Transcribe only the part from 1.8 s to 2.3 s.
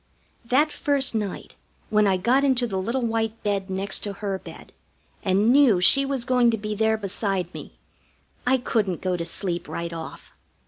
when I